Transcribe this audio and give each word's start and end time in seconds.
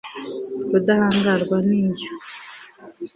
rudahangarwa, 0.71 1.55
ni 1.67 1.77
yo 2.03 2.07